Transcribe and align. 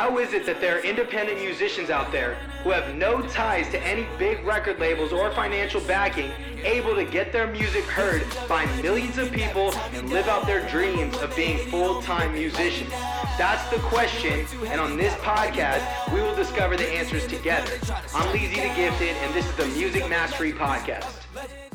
How 0.00 0.16
is 0.16 0.32
it 0.32 0.46
that 0.46 0.62
there 0.62 0.78
are 0.78 0.80
independent 0.80 1.38
musicians 1.40 1.90
out 1.90 2.10
there 2.10 2.36
who 2.62 2.70
have 2.70 2.94
no 2.94 3.20
ties 3.20 3.68
to 3.68 3.78
any 3.86 4.06
big 4.18 4.42
record 4.46 4.78
labels 4.78 5.12
or 5.12 5.30
financial 5.32 5.82
backing, 5.82 6.32
able 6.64 6.94
to 6.94 7.04
get 7.04 7.34
their 7.34 7.46
music 7.46 7.84
heard 7.84 8.24
by 8.48 8.64
millions 8.80 9.18
of 9.18 9.30
people 9.30 9.74
and 9.92 10.08
live 10.08 10.26
out 10.26 10.46
their 10.46 10.66
dreams 10.70 11.18
of 11.18 11.36
being 11.36 11.58
full-time 11.68 12.32
musicians? 12.32 12.88
That's 13.36 13.68
the 13.68 13.76
question, 13.80 14.46
and 14.68 14.80
on 14.80 14.96
this 14.96 15.12
podcast, 15.16 15.84
we 16.14 16.22
will 16.22 16.34
discover 16.34 16.78
the 16.78 16.88
answers 16.88 17.26
together. 17.26 17.70
I'm 18.14 18.34
Leezy 18.34 18.54
the 18.54 18.74
Gifted, 18.74 19.14
and 19.18 19.34
this 19.34 19.46
is 19.46 19.54
the 19.56 19.66
Music 19.66 20.08
Mastery 20.08 20.54
Podcast. 20.54 21.69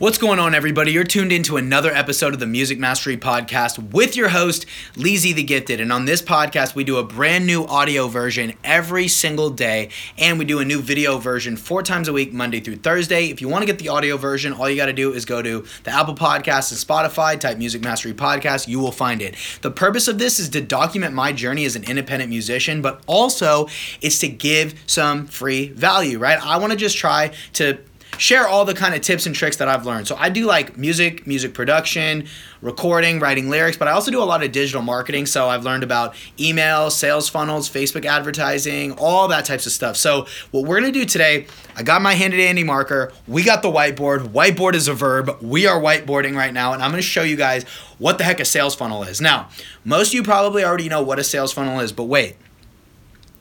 What's 0.00 0.16
going 0.16 0.38
on, 0.38 0.54
everybody? 0.54 0.92
You're 0.92 1.04
tuned 1.04 1.30
into 1.30 1.58
another 1.58 1.90
episode 1.90 2.32
of 2.32 2.40
the 2.40 2.46
Music 2.46 2.78
Mastery 2.78 3.18
Podcast 3.18 3.92
with 3.92 4.16
your 4.16 4.30
host, 4.30 4.64
Leezy 4.94 5.34
the 5.34 5.42
Gifted. 5.42 5.78
And 5.78 5.92
on 5.92 6.06
this 6.06 6.22
podcast, 6.22 6.74
we 6.74 6.84
do 6.84 6.96
a 6.96 7.04
brand 7.04 7.46
new 7.46 7.66
audio 7.66 8.08
version 8.08 8.54
every 8.64 9.08
single 9.08 9.50
day, 9.50 9.90
and 10.16 10.38
we 10.38 10.46
do 10.46 10.58
a 10.58 10.64
new 10.64 10.80
video 10.80 11.18
version 11.18 11.54
four 11.54 11.82
times 11.82 12.08
a 12.08 12.14
week, 12.14 12.32
Monday 12.32 12.60
through 12.60 12.76
Thursday. 12.76 13.26
If 13.26 13.42
you 13.42 13.50
want 13.50 13.60
to 13.60 13.66
get 13.66 13.78
the 13.78 13.90
audio 13.90 14.16
version, 14.16 14.54
all 14.54 14.70
you 14.70 14.76
got 14.76 14.86
to 14.86 14.94
do 14.94 15.12
is 15.12 15.26
go 15.26 15.42
to 15.42 15.66
the 15.84 15.90
Apple 15.90 16.14
Podcast 16.14 16.70
and 16.70 16.80
Spotify, 16.80 17.38
type 17.38 17.58
Music 17.58 17.82
Mastery 17.82 18.14
Podcast, 18.14 18.68
you 18.68 18.80
will 18.80 18.92
find 18.92 19.20
it. 19.20 19.34
The 19.60 19.70
purpose 19.70 20.08
of 20.08 20.18
this 20.18 20.40
is 20.40 20.48
to 20.48 20.62
document 20.62 21.12
my 21.12 21.30
journey 21.30 21.66
as 21.66 21.76
an 21.76 21.84
independent 21.84 22.30
musician, 22.30 22.80
but 22.80 23.02
also 23.06 23.68
it's 24.00 24.18
to 24.20 24.28
give 24.28 24.80
some 24.86 25.26
free 25.26 25.68
value, 25.68 26.18
right? 26.18 26.42
I 26.42 26.56
want 26.56 26.72
to 26.72 26.78
just 26.78 26.96
try 26.96 27.32
to 27.52 27.80
share 28.20 28.46
all 28.46 28.66
the 28.66 28.74
kind 28.74 28.94
of 28.94 29.00
tips 29.00 29.24
and 29.24 29.34
tricks 29.34 29.56
that 29.56 29.66
I've 29.66 29.86
learned. 29.86 30.06
So 30.06 30.14
I 30.14 30.28
do 30.28 30.44
like 30.44 30.76
music, 30.76 31.26
music 31.26 31.54
production, 31.54 32.26
recording, 32.60 33.18
writing 33.18 33.48
lyrics, 33.48 33.78
but 33.78 33.88
I 33.88 33.92
also 33.92 34.10
do 34.10 34.22
a 34.22 34.24
lot 34.24 34.44
of 34.44 34.52
digital 34.52 34.82
marketing. 34.82 35.24
So 35.24 35.48
I've 35.48 35.64
learned 35.64 35.82
about 35.82 36.14
email, 36.38 36.90
sales 36.90 37.30
funnels, 37.30 37.70
Facebook 37.70 38.04
advertising, 38.04 38.92
all 38.98 39.26
that 39.28 39.46
types 39.46 39.64
of 39.64 39.72
stuff. 39.72 39.96
So 39.96 40.26
what 40.50 40.66
we're 40.66 40.80
gonna 40.80 40.92
do 40.92 41.06
today, 41.06 41.46
I 41.76 41.82
got 41.82 42.02
my 42.02 42.12
handy 42.12 42.36
dandy 42.36 42.62
marker. 42.62 43.10
We 43.26 43.42
got 43.42 43.62
the 43.62 43.70
whiteboard. 43.70 44.28
Whiteboard 44.28 44.74
is 44.74 44.86
a 44.86 44.92
verb. 44.92 45.38
We 45.40 45.66
are 45.66 45.80
whiteboarding 45.80 46.36
right 46.36 46.52
now, 46.52 46.74
and 46.74 46.82
I'm 46.82 46.90
gonna 46.90 47.00
show 47.00 47.22
you 47.22 47.36
guys 47.36 47.64
what 47.96 48.18
the 48.18 48.24
heck 48.24 48.38
a 48.38 48.44
sales 48.44 48.74
funnel 48.74 49.02
is. 49.02 49.22
Now, 49.22 49.48
most 49.82 50.08
of 50.08 50.14
you 50.14 50.22
probably 50.22 50.62
already 50.62 50.90
know 50.90 51.02
what 51.02 51.18
a 51.18 51.24
sales 51.24 51.54
funnel 51.54 51.80
is, 51.80 51.90
but 51.90 52.04
wait. 52.04 52.36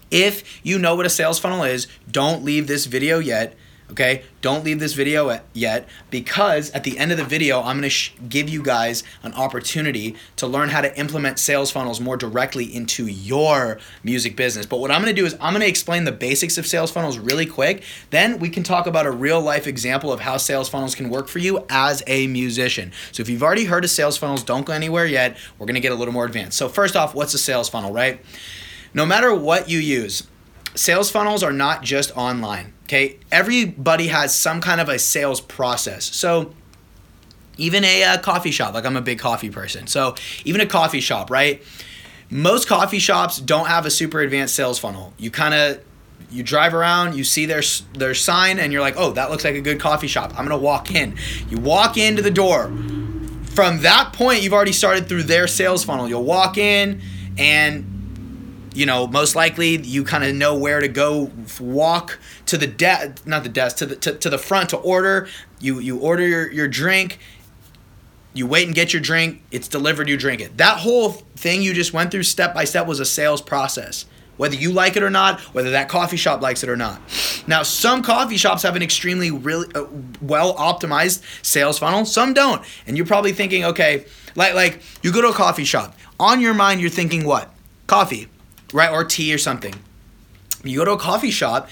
If 0.10 0.66
you 0.66 0.80
know 0.80 0.96
what 0.96 1.06
a 1.06 1.10
sales 1.10 1.38
funnel 1.38 1.66
is, 1.66 1.86
don't 2.10 2.46
leave 2.46 2.68
this 2.68 2.86
video 2.86 3.20
yet 3.20 3.56
Okay, 3.92 4.22
don't 4.42 4.64
leave 4.64 4.80
this 4.80 4.94
video 4.94 5.42
yet 5.54 5.88
because 6.12 6.70
at 6.72 6.84
the 6.84 7.00
end 7.00 7.12
of 7.12 7.18
the 7.18 7.24
video, 7.24 7.62
I'm 7.62 7.82
to 7.82 7.90
sh- 7.90 8.14
give 8.30 8.48
you 8.48 8.62
guys 8.62 9.04
an 9.24 9.34
opportunity 9.34 10.16
to 10.36 10.46
learn 10.46 10.70
how 10.70 10.82
to 10.82 10.96
implement 10.98 11.40
sales 11.40 11.72
funnels 11.72 12.00
more 12.00 12.16
directly 12.16 12.66
into 12.66 13.08
your 13.08 13.80
music 14.04 14.36
business. 14.36 14.68
But 14.68 14.80
what 14.80 14.92
I'm 14.92 15.04
to 15.06 15.14
do 15.14 15.26
is 15.26 15.36
I'm 15.42 15.56
to 15.60 15.68
explain 15.68 16.04
the 16.04 16.12
basics 16.12 16.60
of 16.60 16.68
sales 16.68 16.92
funnels 16.92 17.18
really 17.18 17.48
quick. 17.48 17.84
Then 18.12 18.38
we 18.38 18.50
can 18.50 18.62
talk 18.62 18.86
about 18.86 19.08
a 19.08 19.12
real 19.12 19.42
life 19.42 19.66
example 19.66 20.14
of 20.14 20.20
how 20.20 20.38
sales 20.38 20.70
funnels 20.70 20.94
can 20.94 21.10
work 21.10 21.28
for 21.28 21.40
you 21.40 21.66
as 21.70 22.04
a 22.06 22.28
musician. 22.28 22.92
So 23.12 23.22
if 23.22 23.30
you've 23.30 23.44
already 23.44 23.66
heard 23.66 23.84
of 23.84 23.90
sales 23.90 24.18
funnels, 24.18 24.44
don't 24.44 24.66
go 24.66 24.74
anywhere 24.74 25.08
yet. 25.08 25.36
We're 25.58 25.66
to 25.74 25.80
get 25.80 25.92
a 25.92 25.96
little 25.96 26.14
more 26.14 26.26
advanced. 26.26 26.58
So, 26.58 26.70
first 26.70 26.96
off, 26.96 27.16
what's 27.16 27.34
a 27.34 27.38
sales 27.38 27.70
funnel, 27.70 27.92
right? 27.92 28.24
No 28.94 29.06
matter 29.06 29.34
what 29.34 29.70
you 29.70 29.80
use, 29.80 30.28
sales 30.76 31.10
funnels 31.12 31.44
are 31.44 31.52
not 31.52 31.84
just 31.84 32.16
online. 32.18 32.74
Okay, 32.90 33.18
everybody 33.32 34.08
has 34.08 34.34
some 34.34 34.62
kind 34.62 34.82
of 34.82 34.90
a 34.90 34.98
sales 34.98 35.42
process. 35.42 36.06
So 36.06 36.56
even 37.56 37.84
a, 37.84 38.04
uh, 38.04 38.18
coffee 38.18 38.50
shop, 38.50 38.74
like 38.74 38.84
I'm 38.84 38.98
a 38.98 39.02
big 39.02 39.20
coffee 39.20 39.52
person. 39.52 39.86
So 39.86 40.16
even 40.44 40.60
a 40.60 40.66
coffee 40.66 41.00
shop, 41.00 41.30
right? 41.30 41.62
Most 42.32 42.68
coffee 42.68 42.98
shops 42.98 43.38
don't 43.38 43.68
have 43.68 43.86
a 43.86 43.92
super 43.92 44.22
advanced 44.22 44.56
sales 44.56 44.80
funnel. 44.80 45.14
You 45.20 45.30
kind 45.30 45.54
of 45.54 45.84
you 46.32 46.42
drive 46.42 46.74
around, 46.74 47.16
you 47.16 47.24
see 47.24 47.46
their 47.46 47.62
their 47.94 48.16
sign, 48.16 48.58
and 48.58 48.74
you're 48.74 48.82
like, 48.82 48.96
oh, 48.98 49.12
that 49.12 49.30
looks 49.30 49.44
like 49.44 49.54
a 49.54 49.62
good 49.62 49.80
coffee 49.80 50.08
shop. 50.08 50.32
I'm 50.32 50.46
gonna 50.46 50.58
walk 50.58 50.90
in. 50.90 51.16
You 51.48 51.60
walk 51.60 51.96
into 51.96 52.24
the 52.24 52.32
door. 52.32 52.72
From 53.54 53.82
that 53.82 54.14
point, 54.14 54.42
you've 54.42 54.54
already 54.54 54.72
started 54.72 55.08
through 55.08 55.24
their 55.24 55.48
sales 55.48 55.84
funnel. 55.84 56.10
You'll 56.10 56.24
walk 56.24 56.58
in, 56.58 57.02
and 57.38 57.99
you 58.74 58.86
know, 58.86 59.08
most 59.08 59.36
likely 59.36 59.78
you 59.78 60.04
kind 60.04 60.24
of 60.24 60.36
know 60.36 60.56
where 60.56 60.80
to 60.80 60.88
go 60.88 61.32
walk 61.60 62.20
to 62.48 62.58
the 62.58 62.68
desk, 62.68 63.26
not 63.26 63.44
the 63.44 63.50
desk, 63.50 63.78
to 63.78 63.86
the 63.86 63.96
to, 63.98 64.14
to 64.14 64.30
the 64.30 64.38
front 64.38 64.70
to 64.70 64.78
order. 64.78 65.28
You 65.60 65.80
you 65.80 66.00
order 66.00 66.28
your, 66.28 66.52
your 66.52 66.68
drink, 66.68 67.20
you 68.34 68.48
wait 68.48 68.68
and 68.68 68.76
get 68.76 68.94
your 68.94 69.02
drink, 69.02 69.42
it's 69.52 69.68
delivered, 69.68 70.08
you 70.10 70.18
drink 70.18 70.42
it. 70.42 70.58
That 70.58 70.80
whole 70.80 71.12
thing 71.36 71.62
you 71.62 71.74
just 71.74 71.94
went 71.94 72.12
through 72.12 72.24
step 72.24 72.54
by 72.54 72.64
step 72.64 72.88
was 72.88 73.00
a 73.00 73.06
sales 73.06 73.42
process. 73.42 74.06
Whether 74.38 74.56
you 74.56 74.72
like 74.72 74.96
it 74.96 75.04
or 75.04 75.10
not, 75.10 75.42
whether 75.54 75.72
that 75.72 75.90
coffee 75.90 76.16
shop 76.16 76.42
likes 76.42 76.64
it 76.64 76.70
or 76.70 76.78
not. 76.78 77.02
Now, 77.46 77.62
some 77.64 78.02
coffee 78.02 78.38
shops 78.38 78.64
have 78.64 78.78
an 78.78 78.82
extremely 78.82 79.32
really 79.32 79.68
uh, 79.76 79.84
well 80.22 80.56
optimized 80.56 81.24
sales 81.46 81.78
funnel, 81.78 82.06
some 82.06 82.34
don't. 82.34 82.64
And 82.88 82.96
you're 82.96 83.06
probably 83.06 83.34
thinking, 83.34 83.66
okay, 83.66 84.06
like 84.36 84.54
like 84.54 84.82
you 85.02 85.12
go 85.12 85.22
to 85.22 85.30
a 85.30 85.34
coffee 85.34 85.66
shop. 85.66 85.96
On 86.20 86.40
your 86.40 86.54
mind 86.54 86.82
you're 86.82 86.90
thinking 86.90 87.26
what? 87.26 87.54
Coffee 87.88 88.28
right? 88.74 88.92
Or 88.92 89.04
tea 89.04 89.34
or 89.34 89.38
something. 89.38 89.76
You 90.64 90.80
go 90.80 90.86
to 90.86 90.92
a 90.92 90.98
coffee 90.98 91.32
shop, 91.32 91.70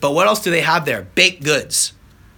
but 0.00 0.12
what 0.12 0.26
else 0.26 0.42
do 0.42 0.50
they 0.50 0.62
have 0.62 0.84
there? 0.84 1.02
Baked 1.14 1.44
goods 1.44 1.92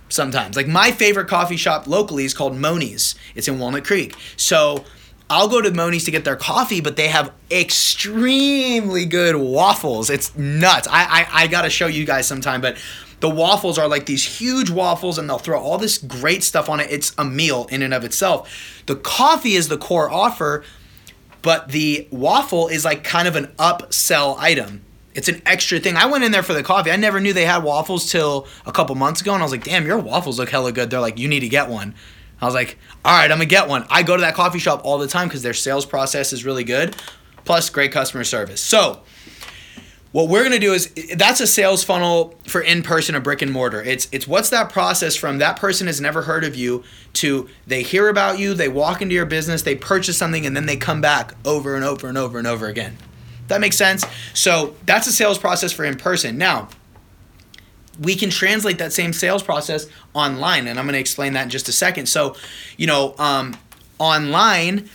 sometimes. 0.09 0.57
Like 0.57 0.67
my 0.69 0.91
favorite 0.91 1.29
coffee 1.29 1.57
shop 1.57 1.87
locally 1.87 2.25
is 2.25 2.35
called 2.35 2.57
Moni's. 2.57 3.15
It's 3.35 3.49
in 3.49 3.59
Walnut 3.59 3.85
Creek. 3.85 4.15
So 4.37 4.85
I'll 5.31 5.49
go 5.49 5.61
to 5.61 5.71
Moni's 5.73 6.05
to 6.05 6.11
get 6.11 6.25
their 6.25 6.37
coffee, 6.37 6.81
but 6.81 6.97
they 6.97 7.09
have 7.09 7.33
extremely 7.51 9.07
good 9.07 9.37
waffles. 9.37 10.11
It's 10.11 10.37
nuts. 10.37 10.87
I, 10.89 11.05
I, 11.05 11.43
I 11.45 11.47
gotta 11.47 11.71
show 11.71 11.87
you 11.87 12.05
guys 12.05 12.27
sometime, 12.27 12.61
but 12.61 12.77
the 13.21 13.31
waffles 13.31 13.79
are 13.79 13.89
like 13.89 14.07
these 14.07 14.25
huge 14.39 14.71
waffles 14.71 15.19
and 15.19 15.29
they'll 15.29 15.39
throw 15.39 15.59
all 15.59 15.79
this 15.79 15.97
great 15.97 16.43
stuff 16.43 16.69
on 16.69 16.81
it. 16.81 16.91
It's 16.91 17.15
a 17.17 17.25
meal 17.25 17.67
in 17.71 17.83
and 17.83 17.95
of 17.95 18.05
itself. 18.05 18.83
The 18.87 18.97
coffee 18.97 19.55
is 19.55 19.69
the 19.69 19.79
core 19.79 20.11
offer, 20.11 20.63
but 21.44 21.69
the 21.69 22.09
waffle 22.10 22.69
is 22.69 22.87
like 22.87 23.05
kind 23.05 23.28
of 23.28 23.37
an 23.37 23.49
upsell 23.59 24.34
item. 24.38 24.82
It's 25.15 25.28
an 25.28 25.43
extra 25.44 25.78
thing. 25.78 25.94
I 25.94 26.06
went 26.06 26.25
in 26.25 26.32
there 26.32 26.43
for 26.43 26.55
the 26.55 26.62
coffee. 26.62 26.91
I 26.91 26.97
never 26.97 27.21
knew 27.21 27.34
they 27.34 27.44
had 27.44 27.62
waffles 27.62 28.10
till 28.10 28.49
a 28.66 28.72
couple 28.72 28.97
months 28.97 29.21
ago, 29.21 29.34
and 29.34 29.43
I 29.43 29.44
was 29.44 29.53
like, 29.53 29.62
"Damn, 29.62 29.87
your 29.87 29.99
waffles 29.99 30.38
look 30.38 30.49
hella 30.49 30.72
good." 30.72 30.88
They're 30.88 31.00
like, 31.00 31.19
"You 31.19 31.28
need 31.28 31.41
to 31.41 31.49
get 31.49 31.69
one." 31.69 31.94
I 32.41 32.47
was 32.47 32.55
like, 32.55 32.78
"All 33.05 33.12
right, 33.12 33.31
I'm 33.31 33.37
gonna 33.37 33.44
get 33.44 33.69
one." 33.69 33.84
I 33.91 34.03
go 34.03 34.16
to 34.16 34.22
that 34.22 34.34
coffee 34.34 34.59
shop 34.59 34.81
all 34.84 34.97
the 34.97 35.06
time 35.06 35.28
because 35.28 35.43
their 35.43 35.53
sales 35.53 35.84
process 35.84 36.32
is 36.32 36.47
really 36.47 36.65
good, 36.65 36.97
plus 37.44 37.69
great 37.69 37.93
customer 37.93 38.25
service. 38.25 38.62
So 38.62 39.00
what 40.15 40.29
we're 40.29 40.45
gonna 40.45 40.61
do 40.61 40.73
is 40.73 40.93
that's 41.17 41.41
a 41.41 41.47
sales 41.47 41.83
funnel 41.83 42.37
for 42.47 42.61
in 42.61 42.85
person 42.85 43.17
or 43.17 43.21
brick 43.21 43.43
and 43.43 43.51
mortar. 43.51 43.83
It's 43.83 44.07
it's 44.13 44.29
what's 44.29 44.49
that 44.51 44.71
process 44.71 45.17
from 45.17 45.39
that 45.39 45.59
person 45.59 45.89
has 45.89 46.01
never 46.01 46.23
heard 46.23 46.45
of 46.45 46.55
you 46.55 46.85
to 47.15 47.49
they 47.67 47.83
hear 47.83 48.09
about 48.09 48.39
you, 48.39 48.55
they 48.55 48.69
walk 48.69 49.03
into 49.03 49.13
your 49.13 49.27
business, 49.27 49.63
they 49.63 49.75
purchase 49.75 50.17
something, 50.17 50.47
and 50.47 50.57
then 50.57 50.67
they 50.67 50.77
come 50.77 51.01
back 51.01 51.35
over 51.45 51.75
and 51.75 51.85
over 51.85 52.07
and 52.07 52.17
over 52.17 52.39
and 52.39 52.47
over 52.47 52.69
again. 52.69 52.97
That 53.49 53.61
makes 53.61 53.77
sense. 53.77 54.05
So 54.35 54.77
that's 54.87 55.09
a 55.09 55.13
sales 55.13 55.37
process 55.37 55.73
for 55.73 55.85
in 55.85 55.97
person. 55.97 56.39
Now 56.39 56.69
we 57.99 58.15
can 58.15 58.31
translate 58.31 58.79
that 58.79 58.93
same 58.93 59.13
sales 59.13 59.43
process 59.43 59.89
online, 60.15 60.69
and 60.69 60.79
I'm 60.79 60.85
going 60.85 60.95
to 60.95 61.01
explain 61.01 61.33
that 61.33 61.43
in 61.43 61.51
just 61.51 61.69
a 61.69 61.73
second. 61.73 62.07
So, 62.07 62.37
you 62.77 62.87
know, 62.87 63.17
um, 63.19 63.57
online 63.99 64.89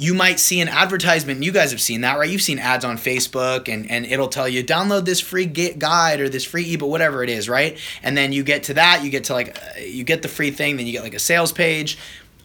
you 0.00 0.14
might 0.14 0.40
see 0.40 0.62
an 0.62 0.68
advertisement 0.68 1.42
you 1.42 1.52
guys 1.52 1.70
have 1.72 1.80
seen 1.80 2.00
that 2.00 2.18
right? 2.18 2.30
You've 2.30 2.40
seen 2.40 2.58
ads 2.58 2.86
on 2.86 2.96
facebook 2.96 3.72
and, 3.72 3.88
and 3.90 4.06
it'll 4.06 4.28
tell 4.28 4.48
you 4.48 4.64
download 4.64 5.04
this 5.04 5.20
free 5.20 5.44
guide 5.44 6.20
or 6.20 6.28
this 6.30 6.44
free 6.44 6.72
ebook 6.72 6.88
whatever 6.88 7.22
it 7.22 7.28
is 7.28 7.48
right? 7.48 7.78
And 8.02 8.16
then 8.16 8.32
you 8.32 8.42
get 8.42 8.64
to 8.64 8.74
that 8.74 9.04
you 9.04 9.10
get 9.10 9.24
to 9.24 9.34
like 9.34 9.56
uh, 9.58 9.80
you 9.80 10.02
get 10.02 10.22
the 10.22 10.28
free 10.28 10.50
thing 10.50 10.78
then 10.78 10.86
you 10.86 10.92
get 10.92 11.02
like 11.02 11.14
a 11.14 11.18
sales 11.18 11.52
page. 11.52 11.98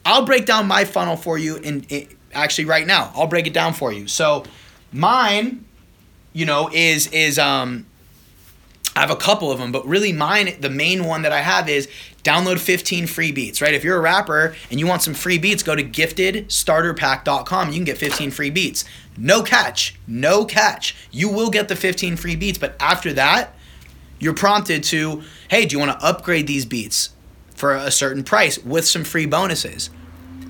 I'll 0.03 0.25
break 0.25 0.45
down 0.45 0.67
my 0.67 0.83
funnel 0.83 1.15
for 1.15 1.37
you 1.37 1.55
in, 1.55 1.83
in 1.83 2.09
actually 2.33 2.65
right 2.65 2.85
now. 2.85 3.11
I'll 3.15 3.27
break 3.27 3.47
it 3.47 3.53
down 3.53 3.73
for 3.73 3.91
you. 3.93 4.07
So 4.07 4.43
mine 4.91 5.63
you 6.33 6.45
know 6.45 6.69
is 6.73 7.07
is 7.07 7.39
um 7.39 7.85
I 8.95 9.01
have 9.01 9.11
a 9.11 9.15
couple 9.15 9.51
of 9.51 9.59
them, 9.59 9.73
but 9.73 9.85
really 9.85 10.13
mine, 10.13 10.55
the 10.61 10.69
main 10.69 11.03
one 11.03 11.23
that 11.23 11.33
I 11.33 11.41
have 11.41 11.67
is 11.67 11.89
download 12.23 12.59
15 12.59 13.07
free 13.07 13.31
beats, 13.33 13.61
right? 13.61 13.73
If 13.73 13.83
you're 13.83 13.97
a 13.97 14.01
rapper 14.01 14.55
and 14.71 14.79
you 14.79 14.87
want 14.87 15.01
some 15.01 15.13
free 15.13 15.37
beats, 15.37 15.63
go 15.63 15.75
to 15.75 15.83
giftedstarterpack.com. 15.83 17.67
You 17.69 17.75
can 17.75 17.83
get 17.83 17.97
15 17.97 18.31
free 18.31 18.49
beats. 18.49 18.85
No 19.17 19.43
catch, 19.43 19.95
no 20.07 20.45
catch. 20.45 20.95
You 21.11 21.29
will 21.29 21.49
get 21.49 21.67
the 21.67 21.75
15 21.75 22.15
free 22.15 22.37
beats, 22.37 22.57
but 22.57 22.75
after 22.79 23.11
that, 23.13 23.53
you're 24.17 24.33
prompted 24.33 24.81
to, 24.85 25.23
hey, 25.49 25.65
do 25.65 25.75
you 25.75 25.79
want 25.79 25.99
to 25.99 26.05
upgrade 26.05 26.47
these 26.47 26.65
beats 26.65 27.09
for 27.53 27.75
a 27.75 27.91
certain 27.91 28.23
price 28.23 28.57
with 28.59 28.85
some 28.85 29.03
free 29.03 29.25
bonuses? 29.25 29.89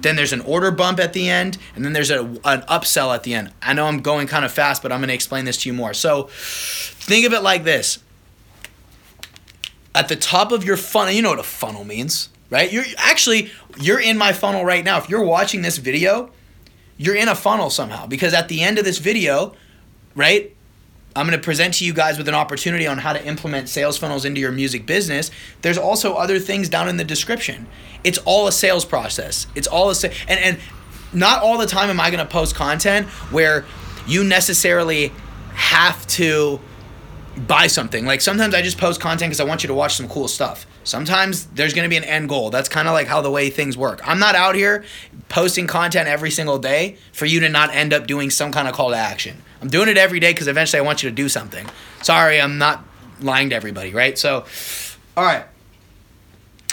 Then 0.01 0.15
there's 0.15 0.33
an 0.33 0.41
order 0.41 0.69
bump 0.69 0.99
at 0.99 1.13
the 1.13 1.27
end, 1.31 1.57
and 1.75 1.83
then 1.83 1.93
there's 1.93 2.11
a, 2.11 2.21
an 2.21 2.61
upsell 2.69 3.13
at 3.15 3.23
the 3.23 3.33
end. 3.33 3.51
I 3.63 3.73
know 3.73 3.87
I'm 3.87 4.01
going 4.01 4.27
kind 4.27 4.45
of 4.45 4.51
fast, 4.51 4.83
but 4.83 4.91
I'm 4.91 4.99
going 4.99 5.07
to 5.07 5.15
explain 5.15 5.45
this 5.45 5.57
to 5.63 5.69
you 5.69 5.73
more. 5.73 5.95
So 5.95 6.29
think 6.31 7.25
of 7.25 7.33
it 7.33 7.41
like 7.41 7.63
this 7.63 7.97
at 9.95 10.09
the 10.09 10.15
top 10.15 10.51
of 10.51 10.63
your 10.63 10.77
funnel, 10.77 11.13
you 11.13 11.21
know 11.21 11.29
what 11.29 11.39
a 11.39 11.43
funnel 11.43 11.85
means, 11.85 12.29
right? 12.49 12.71
You're 12.71 12.83
actually 12.97 13.49
you're 13.79 13.99
in 13.99 14.17
my 14.17 14.33
funnel 14.33 14.63
right 14.65 14.83
now. 14.83 14.97
If 14.97 15.09
you're 15.09 15.23
watching 15.23 15.61
this 15.61 15.77
video, 15.77 16.29
you're 16.97 17.15
in 17.15 17.29
a 17.29 17.35
funnel 17.35 17.69
somehow 17.69 18.05
because 18.05 18.33
at 18.33 18.49
the 18.49 18.61
end 18.61 18.77
of 18.77 18.85
this 18.85 18.99
video, 18.99 19.55
right? 20.13 20.51
I'm 21.15 21.25
going 21.25 21.39
to 21.39 21.43
present 21.43 21.75
to 21.75 21.85
you 21.85 21.93
guys 21.93 22.17
with 22.17 22.27
an 22.27 22.35
opportunity 22.35 22.85
on 22.85 22.97
how 22.97 23.13
to 23.13 23.25
implement 23.25 23.69
sales 23.69 23.97
funnels 23.97 24.25
into 24.25 24.41
your 24.41 24.51
music 24.51 24.85
business. 24.85 25.31
There's 25.61 25.77
also 25.77 26.15
other 26.15 26.39
things 26.39 26.67
down 26.67 26.89
in 26.89 26.97
the 26.97 27.05
description. 27.05 27.67
It's 28.03 28.17
all 28.19 28.47
a 28.47 28.51
sales 28.51 28.83
process. 28.83 29.47
It's 29.55 29.67
all 29.67 29.89
a 29.89 29.95
sa- 29.95 30.09
and 30.27 30.39
and 30.39 30.59
not 31.13 31.41
all 31.41 31.57
the 31.57 31.67
time 31.67 31.89
am 31.89 32.01
I 32.01 32.11
going 32.11 32.19
to 32.19 32.29
post 32.29 32.53
content 32.53 33.07
where 33.31 33.65
you 34.05 34.25
necessarily 34.25 35.13
have 35.53 36.05
to 36.07 36.59
buy 37.37 37.67
something. 37.67 38.05
Like 38.05 38.21
sometimes 38.21 38.53
I 38.53 38.61
just 38.61 38.77
post 38.77 39.01
content 39.01 39.29
because 39.29 39.39
I 39.39 39.43
want 39.43 39.63
you 39.63 39.67
to 39.67 39.73
watch 39.73 39.95
some 39.95 40.07
cool 40.07 40.27
stuff. 40.27 40.65
Sometimes 40.83 41.45
there's 41.47 41.73
going 41.73 41.83
to 41.83 41.89
be 41.89 41.97
an 41.97 42.03
end 42.03 42.29
goal. 42.29 42.49
That's 42.49 42.69
kind 42.69 42.87
of 42.87 42.93
like 42.93 43.07
how 43.07 43.21
the 43.21 43.31
way 43.31 43.49
things 43.49 43.77
work. 43.77 44.01
I'm 44.07 44.19
not 44.19 44.35
out 44.35 44.55
here 44.55 44.85
posting 45.29 45.67
content 45.67 46.07
every 46.07 46.31
single 46.31 46.59
day 46.59 46.97
for 47.11 47.25
you 47.25 47.39
to 47.41 47.49
not 47.49 47.73
end 47.73 47.93
up 47.93 48.07
doing 48.07 48.29
some 48.29 48.51
kind 48.51 48.67
of 48.67 48.73
call 48.73 48.91
to 48.91 48.95
action. 48.95 49.41
I'm 49.61 49.69
doing 49.69 49.89
it 49.89 49.97
every 49.97 50.19
day 50.19 50.31
because 50.31 50.47
eventually 50.47 50.79
I 50.79 50.83
want 50.83 51.03
you 51.03 51.09
to 51.09 51.15
do 51.15 51.27
something. 51.27 51.67
Sorry, 52.01 52.39
I'm 52.39 52.57
not 52.57 52.83
lying 53.19 53.49
to 53.49 53.55
everybody, 53.55 53.93
right? 53.93 54.17
So, 54.17 54.45
all 55.17 55.23
right. 55.23 55.45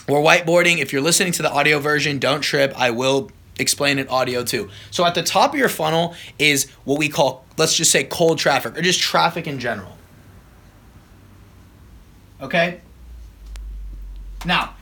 We're 0.08 0.20
whiteboarding. 0.20 0.78
If 0.78 0.92
you're 0.92 1.02
listening 1.02 1.32
to 1.34 1.42
the 1.42 1.50
audio 1.50 1.78
version, 1.78 2.18
don't 2.18 2.40
trip. 2.40 2.72
I 2.76 2.90
will 2.90 3.30
explain 3.58 3.98
it 3.98 4.10
audio 4.10 4.44
too. 4.44 4.68
So 4.90 5.04
at 5.04 5.14
the 5.14 5.22
top 5.22 5.52
of 5.52 5.58
your 5.58 5.68
funnel 5.68 6.14
is 6.38 6.70
what 6.84 6.98
we 6.98 7.08
call, 7.08 7.44
let's 7.56 7.76
just 7.76 7.90
say 7.90 8.04
cold 8.04 8.38
traffic 8.38 8.76
or 8.76 8.82
just 8.82 9.00
traffic 9.00 9.46
in 9.46 9.58
general. 9.58 9.96
Okay? 12.42 12.80
Now, 14.44 14.74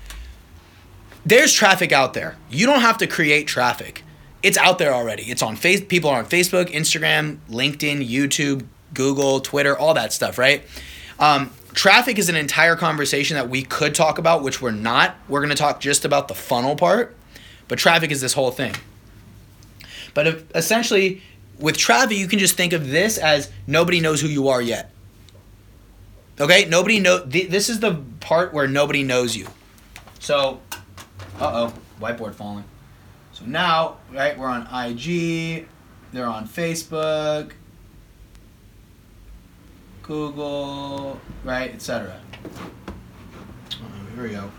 there's 1.24 1.52
traffic 1.52 1.92
out 1.92 2.14
there. 2.14 2.36
You 2.50 2.66
don't 2.66 2.80
have 2.80 2.98
to 2.98 3.06
create 3.06 3.46
traffic. 3.46 4.02
It's 4.42 4.56
out 4.56 4.78
there 4.78 4.94
already. 4.94 5.24
It's 5.24 5.42
on 5.42 5.56
face 5.56 5.82
people 5.82 6.08
are 6.08 6.18
on 6.18 6.26
Facebook, 6.26 6.70
Instagram, 6.70 7.38
LinkedIn, 7.50 8.08
YouTube, 8.08 8.64
Google, 8.94 9.40
Twitter, 9.40 9.78
all 9.78 9.92
that 9.94 10.14
stuff, 10.14 10.38
right? 10.38 10.64
Um, 11.18 11.50
traffic 11.74 12.18
is 12.18 12.30
an 12.30 12.36
entire 12.36 12.74
conversation 12.74 13.34
that 13.34 13.50
we 13.50 13.62
could 13.62 13.94
talk 13.94 14.16
about, 14.16 14.42
which 14.42 14.62
we're 14.62 14.70
not. 14.70 15.16
We're 15.28 15.40
going 15.40 15.50
to 15.50 15.56
talk 15.56 15.80
just 15.80 16.06
about 16.06 16.28
the 16.28 16.34
funnel 16.34 16.74
part, 16.74 17.14
but 17.68 17.78
traffic 17.78 18.10
is 18.10 18.22
this 18.22 18.32
whole 18.32 18.50
thing. 18.50 18.74
But 20.14 20.26
if, 20.26 20.56
essentially, 20.56 21.22
with 21.58 21.76
traffic, 21.76 22.16
you 22.16 22.26
can 22.26 22.38
just 22.38 22.56
think 22.56 22.72
of 22.72 22.88
this 22.88 23.18
as 23.18 23.52
nobody 23.66 24.00
knows 24.00 24.22
who 24.22 24.28
you 24.28 24.48
are 24.48 24.62
yet. 24.62 24.89
Okay, 26.40 26.64
nobody 26.64 27.00
know. 27.00 27.24
Th- 27.26 27.50
this 27.50 27.68
is 27.68 27.80
the 27.80 28.02
part 28.20 28.54
where 28.54 28.66
nobody 28.66 29.02
knows 29.02 29.36
you. 29.36 29.46
So, 30.20 30.60
uh 31.38 31.70
oh, 31.70 31.74
whiteboard 32.00 32.34
falling. 32.34 32.64
So 33.32 33.44
now, 33.44 33.98
right, 34.10 34.38
we're 34.38 34.48
on 34.48 34.62
IG, 34.62 35.66
they're 36.12 36.26
on 36.26 36.48
Facebook, 36.48 37.52
Google, 40.02 41.20
right, 41.44 41.72
etc. 41.74 42.18
here 44.14 44.22
we 44.22 44.30
go. 44.30 44.50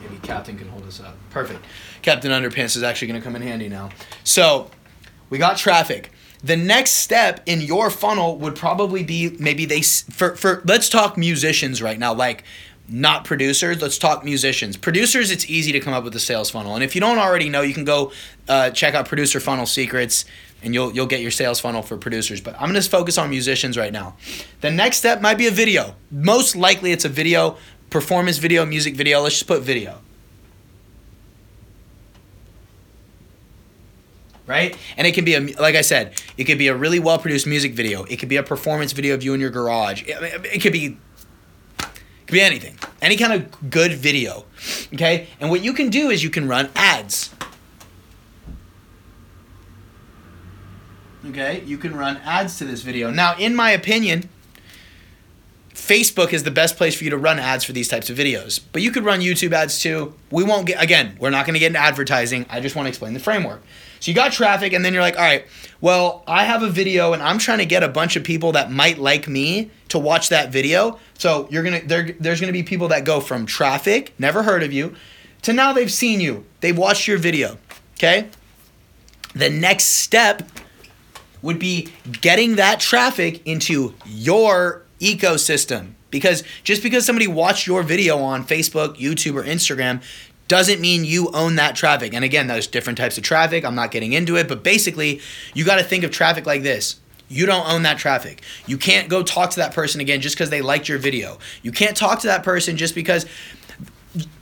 Maybe 0.00 0.16
Captain 0.22 0.56
can 0.58 0.68
hold 0.68 0.86
us 0.86 1.00
up. 1.00 1.16
Perfect. 1.30 1.64
Captain 2.02 2.30
Underpants 2.30 2.76
is 2.76 2.82
actually 2.82 3.08
going 3.08 3.20
to 3.20 3.24
come 3.24 3.36
in 3.36 3.42
handy 3.42 3.68
now. 3.68 3.90
So, 4.24 4.70
we 5.30 5.38
got 5.38 5.56
traffic 5.56 6.12
the 6.42 6.56
next 6.56 6.92
step 6.92 7.40
in 7.46 7.60
your 7.60 7.90
funnel 7.90 8.36
would 8.38 8.56
probably 8.56 9.02
be 9.04 9.36
maybe 9.38 9.64
they 9.64 9.82
for 9.82 10.36
for 10.36 10.62
let's 10.64 10.88
talk 10.88 11.16
musicians 11.16 11.80
right 11.80 11.98
now 11.98 12.12
like 12.12 12.44
not 12.88 13.24
producers 13.24 13.80
let's 13.80 13.96
talk 13.98 14.24
musicians. 14.24 14.76
Producers 14.76 15.30
it's 15.30 15.48
easy 15.48 15.72
to 15.72 15.80
come 15.80 15.92
up 15.92 16.04
with 16.04 16.14
a 16.16 16.20
sales 16.20 16.50
funnel 16.50 16.74
and 16.74 16.82
if 16.82 16.94
you 16.94 17.00
don't 17.00 17.18
already 17.18 17.48
know 17.48 17.62
you 17.62 17.74
can 17.74 17.84
go 17.84 18.12
uh, 18.48 18.70
check 18.70 18.94
out 18.94 19.06
producer 19.06 19.40
funnel 19.40 19.66
secrets 19.66 20.24
and 20.62 20.74
you'll 20.74 20.92
you'll 20.92 21.06
get 21.06 21.20
your 21.20 21.30
sales 21.30 21.60
funnel 21.60 21.82
for 21.82 21.96
producers 21.96 22.40
but 22.40 22.54
i'm 22.60 22.72
to 22.74 22.82
focus 22.82 23.18
on 23.18 23.30
musicians 23.30 23.78
right 23.78 23.92
now. 23.92 24.16
The 24.60 24.70
next 24.70 24.98
step 24.98 25.20
might 25.20 25.38
be 25.38 25.46
a 25.46 25.52
video. 25.52 25.94
Most 26.10 26.56
likely 26.56 26.92
it's 26.92 27.04
a 27.04 27.08
video 27.08 27.56
performance 27.90 28.38
video 28.38 28.64
music 28.66 28.96
video 28.96 29.20
let's 29.20 29.36
just 29.36 29.46
put 29.46 29.62
video 29.62 30.00
right? 34.46 34.76
And 34.96 35.06
it 35.06 35.14
can 35.14 35.24
be 35.24 35.34
a 35.34 35.40
like 35.40 35.74
I 35.74 35.82
said, 35.82 36.20
it 36.36 36.44
could 36.44 36.58
be 36.58 36.68
a 36.68 36.74
really 36.74 36.98
well 36.98 37.18
produced 37.18 37.46
music 37.46 37.74
video. 37.74 38.04
It 38.04 38.16
could 38.16 38.28
be 38.28 38.36
a 38.36 38.42
performance 38.42 38.92
video 38.92 39.14
of 39.14 39.22
you 39.22 39.34
in 39.34 39.40
your 39.40 39.50
garage. 39.50 40.02
It, 40.06 40.46
it 40.46 40.60
could 40.60 40.72
be 40.72 40.96
it 41.78 42.26
could 42.26 42.32
be 42.32 42.40
anything. 42.40 42.78
Any 43.00 43.16
kind 43.16 43.32
of 43.32 43.70
good 43.70 43.92
video. 43.92 44.44
Okay? 44.94 45.28
And 45.40 45.50
what 45.50 45.62
you 45.62 45.72
can 45.72 45.88
do 45.88 46.10
is 46.10 46.22
you 46.22 46.30
can 46.30 46.48
run 46.48 46.70
ads. 46.74 47.34
Okay? 51.26 51.62
You 51.64 51.78
can 51.78 51.94
run 51.94 52.18
ads 52.18 52.58
to 52.58 52.64
this 52.64 52.82
video. 52.82 53.10
Now, 53.10 53.36
in 53.36 53.54
my 53.54 53.70
opinion, 53.70 54.28
Facebook 55.74 56.32
is 56.32 56.42
the 56.42 56.50
best 56.50 56.76
place 56.76 56.94
for 56.94 57.04
you 57.04 57.10
to 57.10 57.16
run 57.16 57.38
ads 57.38 57.64
for 57.64 57.72
these 57.72 57.88
types 57.88 58.10
of 58.10 58.16
videos. 58.16 58.60
But 58.72 58.82
you 58.82 58.90
could 58.90 59.04
run 59.04 59.20
YouTube 59.20 59.52
ads 59.52 59.80
too. 59.80 60.14
We 60.30 60.44
won't 60.44 60.66
get 60.66 60.82
again, 60.82 61.16
we're 61.18 61.30
not 61.30 61.46
going 61.46 61.54
to 61.54 61.60
get 61.60 61.68
into 61.68 61.78
advertising. 61.78 62.46
I 62.50 62.60
just 62.60 62.76
want 62.76 62.86
to 62.86 62.88
explain 62.90 63.14
the 63.14 63.20
framework. 63.20 63.62
So 64.00 64.10
you 64.10 64.16
got 64.16 64.32
traffic, 64.32 64.72
and 64.72 64.84
then 64.84 64.92
you're 64.92 65.02
like, 65.02 65.16
all 65.16 65.22
right, 65.22 65.46
well, 65.80 66.24
I 66.26 66.44
have 66.44 66.64
a 66.64 66.68
video, 66.68 67.12
and 67.12 67.22
I'm 67.22 67.38
trying 67.38 67.58
to 67.58 67.66
get 67.66 67.84
a 67.84 67.88
bunch 67.88 68.16
of 68.16 68.24
people 68.24 68.50
that 68.52 68.70
might 68.70 68.98
like 68.98 69.28
me 69.28 69.70
to 69.88 69.98
watch 69.98 70.28
that 70.30 70.50
video. 70.50 70.98
So 71.18 71.46
you're 71.50 71.62
gonna 71.62 71.82
there, 71.84 72.10
there's 72.18 72.40
gonna 72.40 72.52
be 72.52 72.64
people 72.64 72.88
that 72.88 73.04
go 73.04 73.20
from 73.20 73.46
traffic, 73.46 74.12
never 74.18 74.42
heard 74.42 74.64
of 74.64 74.72
you, 74.72 74.96
to 75.42 75.52
now 75.52 75.72
they've 75.72 75.92
seen 75.92 76.20
you, 76.20 76.44
they've 76.60 76.76
watched 76.76 77.06
your 77.06 77.18
video. 77.18 77.58
Okay. 77.94 78.28
The 79.34 79.48
next 79.48 79.84
step 79.84 80.48
would 81.40 81.58
be 81.58 81.88
getting 82.20 82.56
that 82.56 82.80
traffic 82.80 83.46
into 83.46 83.94
your 84.04 84.81
ecosystem. 85.02 85.92
Because 86.10 86.44
just 86.62 86.82
because 86.82 87.04
somebody 87.04 87.26
watched 87.26 87.66
your 87.66 87.82
video 87.82 88.18
on 88.18 88.44
Facebook, 88.44 88.96
YouTube, 88.96 89.34
or 89.34 89.42
Instagram 89.42 90.02
doesn't 90.46 90.80
mean 90.80 91.04
you 91.04 91.30
own 91.32 91.56
that 91.56 91.74
traffic. 91.74 92.12
And 92.12 92.24
again, 92.24 92.46
there's 92.46 92.66
different 92.66 92.98
types 92.98 93.16
of 93.16 93.24
traffic. 93.24 93.64
I'm 93.64 93.74
not 93.74 93.90
getting 93.90 94.12
into 94.12 94.36
it, 94.36 94.48
but 94.48 94.62
basically, 94.62 95.20
you 95.54 95.64
got 95.64 95.76
to 95.76 95.84
think 95.84 96.04
of 96.04 96.10
traffic 96.10 96.46
like 96.46 96.62
this. 96.62 96.96
You 97.28 97.46
don't 97.46 97.66
own 97.66 97.84
that 97.84 97.96
traffic. 97.96 98.42
You 98.66 98.76
can't 98.76 99.08
go 99.08 99.22
talk 99.22 99.50
to 99.50 99.56
that 99.60 99.72
person 99.72 100.02
again 100.02 100.20
just 100.20 100.36
because 100.36 100.50
they 100.50 100.60
liked 100.60 100.88
your 100.88 100.98
video. 100.98 101.38
You 101.62 101.72
can't 101.72 101.96
talk 101.96 102.20
to 102.20 102.26
that 102.26 102.42
person 102.42 102.76
just 102.76 102.94
because 102.94 103.24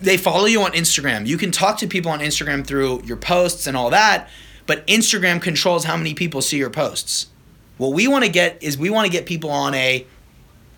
they 0.00 0.16
follow 0.16 0.46
you 0.46 0.62
on 0.62 0.72
Instagram. 0.72 1.26
You 1.26 1.38
can 1.38 1.52
talk 1.52 1.78
to 1.78 1.86
people 1.86 2.10
on 2.10 2.18
Instagram 2.18 2.66
through 2.66 3.04
your 3.04 3.16
posts 3.16 3.68
and 3.68 3.76
all 3.76 3.90
that, 3.90 4.28
but 4.66 4.84
Instagram 4.88 5.40
controls 5.40 5.84
how 5.84 5.96
many 5.96 6.14
people 6.14 6.42
see 6.42 6.56
your 6.56 6.70
posts. 6.70 7.28
What 7.78 7.92
we 7.92 8.08
want 8.08 8.24
to 8.24 8.30
get 8.30 8.60
is 8.60 8.76
we 8.76 8.90
want 8.90 9.06
to 9.06 9.12
get 9.12 9.26
people 9.26 9.50
on 9.50 9.74
a 9.74 10.04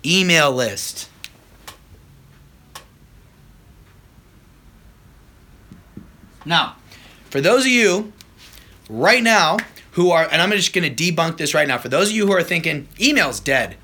email 0.05 0.51
list. 0.51 1.09
Now, 6.45 6.75
for 7.29 7.41
those 7.41 7.61
of 7.61 7.71
you 7.71 8.11
right 8.89 9.23
now 9.23 9.57
who 9.91 10.11
are, 10.11 10.27
and 10.29 10.41
I'm 10.41 10.51
just 10.51 10.73
going 10.73 10.93
to 10.93 11.03
debunk 11.03 11.37
this 11.37 11.53
right 11.53 11.67
now. 11.67 11.77
For 11.77 11.89
those 11.89 12.09
of 12.09 12.15
you 12.15 12.27
who 12.27 12.33
are 12.33 12.43
thinking 12.43 12.87
email's 12.99 13.39
dead, 13.39 13.77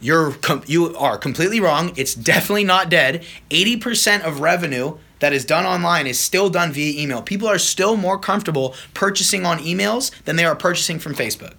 you're 0.00 0.32
com- 0.32 0.62
you 0.66 0.96
are 0.96 1.18
completely 1.18 1.60
wrong. 1.60 1.92
It's 1.96 2.14
definitely 2.14 2.64
not 2.64 2.88
dead. 2.88 3.24
80% 3.50 4.22
of 4.22 4.40
revenue 4.40 4.96
that 5.18 5.32
is 5.32 5.44
done 5.44 5.66
online 5.66 6.06
is 6.06 6.18
still 6.18 6.48
done 6.48 6.72
via 6.72 6.98
email. 7.00 7.22
People 7.22 7.48
are 7.48 7.58
still 7.58 7.96
more 7.96 8.18
comfortable 8.18 8.74
purchasing 8.94 9.44
on 9.44 9.58
emails 9.58 10.10
than 10.24 10.36
they 10.36 10.44
are 10.44 10.56
purchasing 10.56 10.98
from 10.98 11.14
Facebook. 11.14 11.54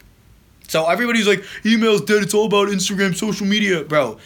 So 0.71 0.87
everybody's 0.87 1.27
like, 1.27 1.43
email's 1.65 1.99
dead. 1.99 2.23
It's 2.23 2.33
all 2.33 2.45
about 2.45 2.69
Instagram, 2.69 3.13
social 3.13 3.45
media, 3.45 3.83
bro. 3.83 4.17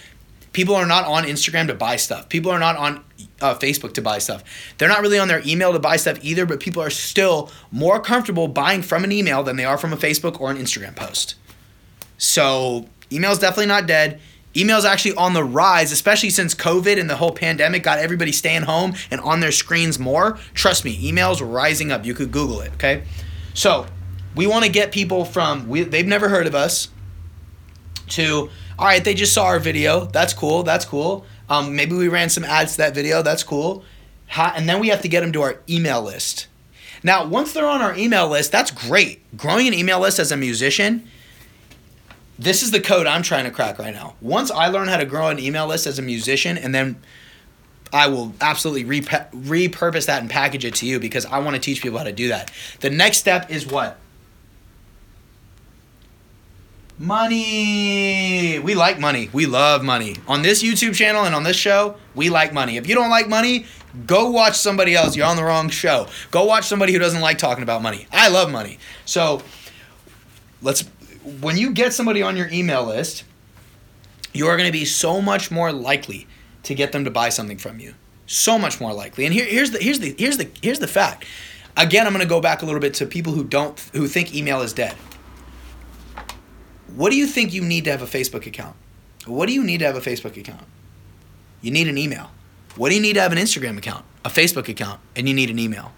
People 0.54 0.76
are 0.76 0.86
not 0.86 1.04
on 1.06 1.24
Instagram 1.24 1.66
to 1.68 1.74
buy 1.74 1.96
stuff. 1.96 2.30
People 2.30 2.52
are 2.52 2.60
not 2.60 2.78
on 2.78 3.04
uh, 3.42 3.56
Facebook 3.56 3.96
to 3.96 4.04
buy 4.04 4.20
stuff. 4.20 4.44
They're 4.78 4.88
not 4.88 5.02
really 5.02 5.18
on 5.18 5.28
their 5.28 5.42
email 5.44 5.74
to 5.74 5.80
buy 5.80 5.96
stuff 5.96 6.20
either, 6.22 6.46
but 6.46 6.60
people 6.60 6.84
are 6.84 6.92
still 6.92 7.50
more 7.72 8.00
comfortable 8.00 8.48
buying 8.48 8.84
from 8.84 9.04
an 9.04 9.12
email 9.12 9.42
than 9.42 9.56
they 9.56 9.66
are 9.66 9.76
from 9.76 9.92
a 9.92 9.98
Facebook 9.98 10.40
or 10.40 10.52
an 10.52 10.58
Instagram 10.58 10.96
post. 10.96 11.34
So, 12.20 12.90
email's 13.12 13.40
definitely 13.40 13.66
not 13.66 13.88
dead. 13.88 14.22
Email's 14.56 14.86
actually 14.86 15.16
on 15.16 15.34
the 15.34 15.44
rise, 15.44 15.92
especially 15.92 16.30
since 16.30 16.54
COVID 16.54 17.00
and 17.00 17.10
the 17.10 17.16
whole 17.16 17.32
pandemic 17.32 17.82
got 17.82 17.98
everybody 17.98 18.32
staying 18.32 18.62
home 18.62 18.94
and 19.10 19.20
on 19.22 19.40
their 19.40 19.52
screens 19.52 19.98
more. 19.98 20.38
Trust 20.54 20.86
me, 20.86 20.96
email's 21.02 21.42
rising 21.42 21.92
up. 21.92 22.06
You 22.06 22.14
could 22.14 22.32
Google 22.32 22.62
it, 22.62 22.72
okay? 22.74 23.02
So, 23.56 23.88
we 24.36 24.48
want 24.48 24.66
to 24.66 24.72
get 24.72 24.92
people 24.92 25.26
from 25.26 25.68
we, 25.68 25.84
they've 25.84 26.08
never 26.08 26.30
heard 26.30 26.48
of 26.48 26.56
us 26.56 26.90
to 28.10 28.50
all 28.78 28.86
right, 28.86 29.04
they 29.04 29.14
just 29.14 29.34
saw 29.34 29.46
our 29.46 29.60
video. 29.60 30.06
That's 30.06 30.34
cool. 30.34 30.64
That's 30.64 30.84
cool. 30.84 31.26
Um, 31.50 31.76
maybe 31.76 31.96
we 31.96 32.08
ran 32.08 32.30
some 32.30 32.44
ads 32.44 32.74
to 32.74 32.78
that 32.80 32.94
video. 32.94 33.22
That's 33.22 33.44
cool. 33.44 33.84
And 34.36 34.68
then 34.68 34.80
we 34.82 34.90
have 34.90 35.02
to 35.02 35.08
get 35.08 35.22
them 35.22 35.32
to 35.34 35.42
our 35.44 35.60
email 35.70 36.02
list. 36.02 36.48
Now, 37.04 37.26
once 37.26 37.54
they're 37.54 37.68
on 37.68 37.82
our 37.82 37.96
email 37.96 38.28
list, 38.28 38.52
that's 38.52 38.72
great. 38.72 39.22
Growing 39.38 39.68
an 39.68 39.74
email 39.74 40.00
list 40.00 40.20
as 40.20 40.32
a 40.32 40.38
musician, 40.38 41.08
this 42.38 42.64
is 42.64 42.72
the 42.72 42.82
code 42.82 43.08
I'm 43.08 43.22
trying 43.22 43.46
to 43.46 43.52
crack 43.52 43.80
right 43.80 43.94
now. 43.94 44.16
Once 44.20 44.52
I 44.52 44.68
learn 44.68 44.88
how 44.88 44.98
to 44.98 45.06
grow 45.06 45.28
an 45.28 45.40
email 45.40 45.68
list 45.68 45.88
as 45.88 46.00
a 46.00 46.02
musician, 46.02 46.58
and 46.58 46.76
then 46.76 46.98
I 47.94 48.08
will 48.08 48.34
absolutely 48.42 48.84
rep- 48.84 49.32
repurpose 49.32 50.08
that 50.08 50.22
and 50.22 50.30
package 50.30 50.66
it 50.66 50.76
to 50.76 50.86
you 50.86 51.00
because 51.00 51.26
I 51.26 51.40
want 51.40 51.56
to 51.56 51.62
teach 51.62 51.82
people 51.82 51.98
how 51.98 52.04
to 52.04 52.12
do 52.12 52.30
that. 52.30 52.52
The 52.82 52.90
next 52.90 53.20
step 53.20 53.50
is 53.50 53.66
what? 53.66 54.00
Money. 56.98 58.58
We 58.60 58.74
like 58.74 59.00
money. 59.00 59.30
We 59.34 59.46
love 59.46 59.84
money. 59.84 60.16
On 60.28 60.42
this 60.42 60.64
YouTube 60.64 60.96
channel 60.96 61.26
and 61.26 61.36
on 61.36 61.44
this 61.44 61.58
show, 61.58 61.98
we 62.14 62.30
like 62.30 62.54
money. 62.54 62.78
If 62.78 62.88
you 62.88 62.96
don't 62.96 63.10
like 63.10 63.28
money, 63.28 63.66
go 64.08 64.30
watch 64.30 64.58
somebody 64.58 64.96
else. 64.96 65.16
You're 65.16 65.26
on 65.26 65.36
the 65.36 65.44
wrong 65.44 65.70
show. 65.70 66.08
Go 66.32 66.46
watch 66.46 66.66
somebody 66.66 66.94
who 66.94 67.00
doesn't 67.00 67.20
like 67.20 67.38
talking 67.38 67.64
about 67.64 67.82
money. 67.82 68.08
I 68.14 68.30
love 68.30 68.50
money. 68.50 68.80
So 69.06 69.42
let's 70.62 70.84
when 71.42 71.58
you 71.58 71.74
get 71.74 71.94
somebody 71.94 72.22
on 72.22 72.38
your 72.38 72.48
email 72.50 72.86
list, 72.86 73.26
you 74.34 74.48
are 74.48 74.56
going 74.56 74.68
to 74.68 74.78
be 74.78 74.86
so 74.86 75.22
much 75.22 75.52
more 75.52 75.74
likely 75.74 76.28
to 76.64 76.76
get 76.76 76.92
them 76.92 77.04
to 77.04 77.12
buy 77.12 77.30
something 77.30 77.58
from 77.58 77.80
you. 77.80 77.94
So 78.26 78.58
much 78.58 78.80
more 78.80 78.94
likely. 78.94 79.26
And 79.26 79.34
here, 79.34 79.46
here's 79.46 79.72
the 79.72 79.80
here's 79.80 80.00
the 80.00 80.16
here's 80.18 80.38
the 80.38 80.50
here's 80.62 80.80
the 80.80 80.88
fact. 80.88 81.26
Again, 81.76 82.08
I'm 82.08 82.14
going 82.14 82.24
to 82.24 82.30
go 82.30 82.40
back 82.40 82.62
a 82.62 82.66
little 82.66 82.80
bit 82.80 82.94
to 82.96 83.06
people 83.06 83.34
who 83.34 83.44
don't 83.44 83.78
who 83.94 84.08
think 84.08 84.34
email 84.34 84.62
is 84.62 84.72
dead. 84.72 84.96
What 86.96 87.12
do 87.12 87.18
you 87.18 87.28
think 87.28 87.54
you 87.54 87.62
need 87.62 87.84
to 87.86 87.92
have 87.92 88.02
a 88.02 88.06
Facebook 88.06 88.48
account? 88.48 88.76
What 89.26 89.48
do 89.48 89.54
you 89.54 89.64
need 89.64 89.80
to 89.80 89.86
have 89.86 89.98
a 89.98 90.02
Facebook 90.02 90.38
account? 90.38 90.64
You 91.62 91.72
need 91.72 91.90
an 91.90 91.98
email. 91.98 92.32
What 92.78 92.90
do 92.90 92.96
you 92.96 93.02
need 93.02 93.14
to 93.14 93.22
have 93.22 93.34
an 93.34 93.38
Instagram 93.38 93.78
account? 93.78 94.06
A 94.24 94.30
Facebook 94.30 94.70
account, 94.70 95.02
and 95.16 95.28
you 95.28 95.34
need 95.34 95.50
an 95.50 95.60
email. 95.60 95.92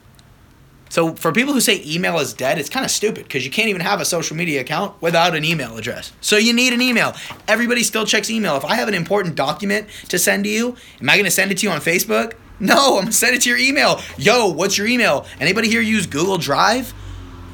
So 0.89 1.13
for 1.13 1.31
people 1.31 1.53
who 1.53 1.61
say 1.61 1.83
email 1.85 2.17
is 2.17 2.33
dead, 2.33 2.57
it's 2.57 2.69
kind 2.69 2.83
of 2.85 2.89
stupid 2.89 3.23
because 3.23 3.45
you 3.45 3.51
can't 3.51 3.67
even 3.67 3.81
have 3.81 4.01
a 4.01 4.05
social 4.05 4.35
media 4.35 4.61
account 4.61 4.99
without 5.01 5.35
an 5.35 5.45
email 5.45 5.77
address. 5.77 6.13
So 6.21 6.37
you 6.37 6.53
need 6.53 6.73
an 6.73 6.81
email. 6.81 7.13
Everybody 7.47 7.83
still 7.83 8.05
checks 8.05 8.29
email. 8.29 8.55
If 8.55 8.65
I 8.65 8.75
have 8.75 8.87
an 8.87 8.93
important 8.93 9.35
document 9.35 9.87
to 10.07 10.17
send 10.17 10.45
to 10.45 10.49
you, 10.49 10.75
am 10.99 11.09
I 11.09 11.15
going 11.15 11.25
to 11.25 11.31
send 11.31 11.51
it 11.51 11.59
to 11.59 11.67
you 11.67 11.71
on 11.71 11.81
Facebook? 11.81 12.33
No, 12.59 12.97
I'm 12.97 13.03
going 13.03 13.05
to 13.07 13.11
send 13.11 13.35
it 13.35 13.43
to 13.43 13.49
your 13.49 13.59
email. 13.59 14.01
Yo, 14.17 14.47
what's 14.47 14.77
your 14.77 14.87
email? 14.87 15.27
Anybody 15.39 15.67
here 15.69 15.81
use 15.81 16.07
Google 16.07 16.37
Drive 16.37 16.93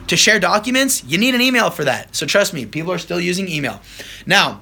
to 0.07 0.17
share 0.17 0.39
documents? 0.39 1.03
You 1.03 1.17
need 1.17 1.35
an 1.35 1.41
email 1.41 1.69
for 1.69 1.83
that. 1.83 2.15
So 2.15 2.25
trust 2.25 2.53
me, 2.53 2.65
people 2.65 2.91
are 2.91 2.97
still 2.97 3.19
using 3.19 3.47
email. 3.47 3.81
Now, 4.25 4.61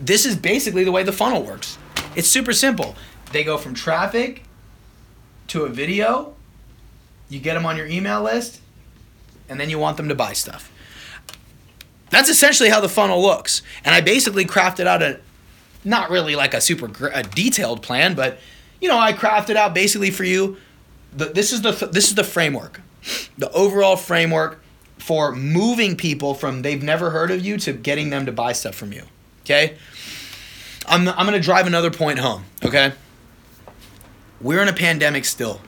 this 0.00 0.24
is 0.24 0.36
basically 0.36 0.84
the 0.84 0.92
way 0.92 1.02
the 1.02 1.12
funnel 1.12 1.42
works. 1.42 1.78
It's 2.16 2.28
super 2.28 2.52
simple. 2.52 2.94
They 3.32 3.44
go 3.44 3.58
from 3.58 3.74
traffic 3.74 4.42
to 5.48 5.64
a 5.64 5.68
video 5.68 6.34
you 7.28 7.40
get 7.40 7.54
them 7.54 7.66
on 7.66 7.76
your 7.76 7.86
email 7.86 8.22
list, 8.22 8.60
and 9.48 9.60
then 9.60 9.70
you 9.70 9.78
want 9.78 9.96
them 9.96 10.08
to 10.08 10.14
buy 10.14 10.32
stuff. 10.32 10.72
That's 12.10 12.28
essentially 12.28 12.70
how 12.70 12.80
the 12.80 12.88
funnel 12.88 13.20
looks. 13.20 13.62
And 13.84 13.94
I 13.94 14.00
basically 14.00 14.46
crafted 14.46 14.86
out 14.86 15.02
a, 15.02 15.20
not 15.84 16.10
really 16.10 16.34
like 16.36 16.54
a 16.54 16.60
super 16.60 16.88
gr- 16.88 17.08
a 17.12 17.22
detailed 17.22 17.82
plan, 17.82 18.14
but 18.14 18.38
you 18.80 18.88
know, 18.88 18.98
I 18.98 19.12
crafted 19.12 19.56
out 19.56 19.74
basically 19.74 20.10
for 20.10 20.24
you. 20.24 20.56
The, 21.14 21.26
this 21.26 21.52
is 21.52 21.62
the 21.62 21.72
this 21.72 22.08
is 22.08 22.14
the 22.14 22.24
framework, 22.24 22.80
the 23.36 23.50
overall 23.52 23.96
framework 23.96 24.62
for 24.98 25.34
moving 25.34 25.96
people 25.96 26.34
from 26.34 26.62
they've 26.62 26.82
never 26.82 27.10
heard 27.10 27.30
of 27.30 27.44
you 27.44 27.56
to 27.58 27.72
getting 27.72 28.10
them 28.10 28.26
to 28.26 28.32
buy 28.32 28.52
stuff 28.52 28.74
from 28.74 28.92
you. 28.92 29.04
Okay, 29.42 29.76
I'm 30.86 31.08
I'm 31.08 31.24
gonna 31.24 31.40
drive 31.40 31.66
another 31.66 31.90
point 31.90 32.18
home. 32.18 32.44
Okay, 32.64 32.92
we're 34.40 34.62
in 34.62 34.68
a 34.68 34.72
pandemic 34.72 35.24
still. 35.24 35.60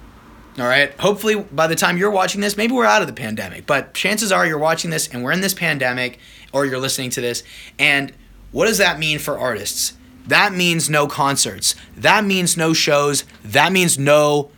All 0.59 0.67
right. 0.67 0.93
Hopefully, 1.01 1.37
by 1.37 1.67
the 1.69 1.77
time 1.77 1.97
you're 1.97 2.11
watching 2.11 2.41
this, 2.41 2.57
maybe 2.57 2.73
we're 2.73 2.85
out 2.85 3.03
of 3.03 3.09
the 3.09 3.15
pandemic. 3.15 3.67
But 3.67 3.95
chances 3.95 4.33
are 4.33 4.45
you're 4.47 4.59
watching 4.59 4.91
this 4.91 5.09
and 5.09 5.23
we're 5.23 5.33
in 5.33 5.41
this 5.41 5.55
pandemic, 5.55 6.19
or 6.53 6.67
you're 6.67 6.81
listening 6.81 7.11
to 7.11 7.21
this. 7.21 7.43
And 7.79 8.13
what 8.51 8.67
does 8.67 8.79
that 8.79 8.99
mean 8.99 9.19
for 9.19 9.39
artists? 9.39 9.95
That 10.27 10.53
means 10.53 10.91
no 10.91 11.07
concerts. 11.07 11.75
That 11.97 12.25
means 12.25 12.57
no 12.57 12.73
shows. 12.73 13.25
That 13.45 13.73
means 13.73 13.99
no 13.99 14.51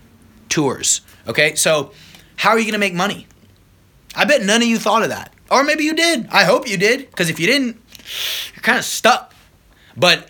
tours. 0.49 1.03
Okay. 1.29 1.55
So, 1.55 1.93
how 2.43 2.51
are 2.51 2.59
you 2.59 2.65
going 2.65 2.73
to 2.73 2.79
make 2.79 2.95
money? 2.95 3.29
I 4.17 4.25
bet 4.25 4.43
none 4.43 4.63
of 4.63 4.67
you 4.67 4.77
thought 4.79 5.05
of 5.05 5.11
that. 5.11 5.33
Or 5.49 5.63
maybe 5.63 5.85
you 5.85 5.95
did. 5.95 6.27
I 6.31 6.43
hope 6.43 6.69
you 6.69 6.77
did. 6.77 7.09
Because 7.09 7.31
if 7.31 7.39
you 7.39 7.47
didn't, 7.47 7.81
you're 8.55 8.63
kind 8.63 8.79
of 8.79 8.85
stuck. 8.85 9.33
But 9.97 10.29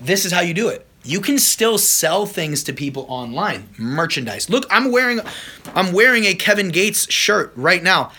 this 0.00 0.26
is 0.26 0.32
how 0.32 0.40
you 0.40 0.52
do 0.52 0.68
it 0.68 0.86
you 1.04 1.20
can 1.20 1.38
still 1.38 1.78
sell 1.78 2.26
things 2.26 2.64
to 2.64 2.72
people 2.72 3.06
online 3.08 3.68
merchandise 3.78 4.50
look 4.50 4.66
i'm 4.70 4.90
wearing 4.90 5.20
i'm 5.74 5.92
wearing 5.92 6.24
a 6.24 6.34
kevin 6.34 6.68
gates 6.68 7.10
shirt 7.10 7.52
right 7.54 7.82
now 7.82 8.10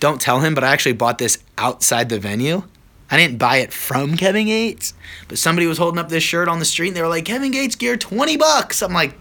don't 0.00 0.20
tell 0.20 0.40
him 0.40 0.54
but 0.54 0.64
i 0.64 0.72
actually 0.72 0.92
bought 0.92 1.18
this 1.18 1.38
outside 1.58 2.08
the 2.08 2.18
venue 2.18 2.62
i 3.10 3.16
didn't 3.16 3.38
buy 3.38 3.58
it 3.58 3.72
from 3.72 4.16
kevin 4.16 4.46
gates 4.46 4.94
but 5.28 5.38
somebody 5.38 5.66
was 5.66 5.78
holding 5.78 5.98
up 5.98 6.08
this 6.08 6.24
shirt 6.24 6.48
on 6.48 6.58
the 6.58 6.64
street 6.64 6.88
and 6.88 6.96
they 6.96 7.02
were 7.02 7.08
like 7.08 7.24
kevin 7.24 7.50
gates 7.50 7.76
gear 7.76 7.96
20 7.96 8.36
bucks 8.36 8.82
i'm 8.82 8.92
like 8.92 9.14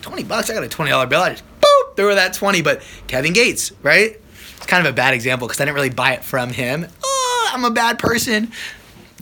20 0.00 0.22
bucks 0.24 0.48
i 0.48 0.54
got 0.54 0.64
a 0.64 0.68
$20 0.68 1.08
bill 1.08 1.20
i 1.20 1.30
just 1.30 1.44
threw 1.96 2.14
that 2.14 2.34
20 2.34 2.62
but 2.62 2.82
kevin 3.06 3.32
gates 3.32 3.72
right 3.82 4.20
it's 4.56 4.66
kind 4.66 4.86
of 4.86 4.92
a 4.92 4.94
bad 4.94 5.14
example 5.14 5.46
because 5.46 5.60
i 5.60 5.64
didn't 5.64 5.74
really 5.74 5.90
buy 5.90 6.12
it 6.12 6.24
from 6.24 6.50
him 6.50 6.86
oh, 7.04 7.50
i'm 7.52 7.64
a 7.64 7.70
bad 7.70 7.98
person 7.98 8.50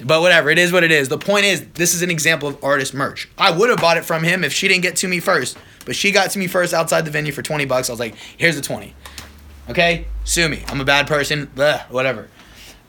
but 0.04 0.20
whatever, 0.20 0.50
it 0.50 0.58
is 0.58 0.72
what 0.72 0.82
it 0.82 0.90
is. 0.90 1.08
The 1.08 1.18
point 1.18 1.44
is, 1.44 1.66
this 1.74 1.94
is 1.94 2.02
an 2.02 2.10
example 2.10 2.48
of 2.48 2.62
artist 2.64 2.94
merch. 2.94 3.28
I 3.36 3.50
would 3.50 3.68
have 3.68 3.80
bought 3.80 3.96
it 3.96 4.04
from 4.04 4.22
him 4.22 4.44
if 4.44 4.52
she 4.52 4.68
didn't 4.68 4.82
get 4.82 4.96
to 4.96 5.08
me 5.08 5.20
first, 5.20 5.58
but 5.84 5.94
she 5.94 6.10
got 6.10 6.30
to 6.30 6.38
me 6.38 6.46
first 6.46 6.72
outside 6.72 7.04
the 7.04 7.10
venue 7.10 7.32
for 7.32 7.42
20 7.42 7.64
bucks. 7.66 7.90
I 7.90 7.92
was 7.92 8.00
like, 8.00 8.14
here's 8.36 8.56
the 8.56 8.62
20. 8.62 8.94
Okay? 9.68 10.06
Sue 10.24 10.48
me. 10.48 10.64
I'm 10.68 10.80
a 10.80 10.84
bad 10.84 11.06
person. 11.06 11.50
Blah, 11.54 11.82
whatever. 11.90 12.28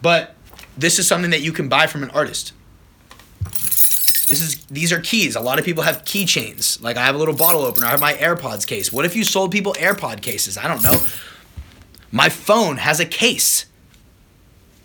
But 0.02 0.36
this 0.78 1.00
is 1.00 1.08
something 1.08 1.32
that 1.32 1.42
you 1.42 1.52
can 1.52 1.68
buy 1.68 1.88
from 1.88 2.04
an 2.04 2.12
artist. 2.12 2.54
This 4.32 4.40
is 4.42 4.66
these 4.68 4.94
are 4.94 5.02
keys. 5.02 5.36
A 5.36 5.42
lot 5.42 5.60
of 5.60 5.66
people 5.66 5.84
have 5.84 6.06
keychains. 6.06 6.82
Like 6.82 6.96
I 6.96 7.06
have 7.06 7.16
a 7.16 7.18
little 7.18 7.36
bottle 7.36 7.64
opener. 7.64 7.86
I 7.86 7.90
have 7.90 8.00
my 8.00 8.14
AirPods 8.14 8.66
case. 8.66 8.90
What 8.90 9.04
if 9.04 9.14
you 9.14 9.26
sold 9.26 9.52
people 9.52 9.74
AirPod 9.74 10.22
cases? 10.22 10.58
I 10.58 10.70
don't 10.70 10.82
know. 10.82 11.04
My 12.14 12.30
phone 12.30 12.78
has 12.78 13.02
a 13.02 13.06
case. 13.06 13.66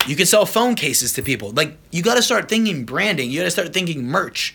You 0.05 0.17
can 0.17 0.26
sell 0.26 0.47
phone 0.47 0.75
cases 0.75 1.12
to 1.12 1.23
people. 1.23 1.53
Like 1.53 1.76
you 1.93 2.03
got 2.03 2.17
to 2.17 2.23
start 2.23 2.49
thinking 2.49 2.85
branding. 2.85 3.31
You 3.31 3.38
got 3.38 3.45
to 3.45 3.53
start 3.53 3.73
thinking 3.73 4.03
merch. 4.03 4.53